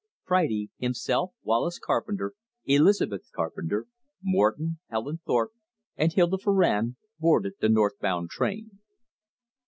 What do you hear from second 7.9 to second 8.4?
bound